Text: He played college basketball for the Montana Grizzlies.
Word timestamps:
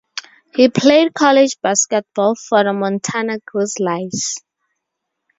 He 0.55 0.67
played 0.69 1.13
college 1.13 1.57
basketball 1.61 2.33
for 2.33 2.63
the 2.63 2.73
Montana 2.73 3.37
Grizzlies. 3.45 4.43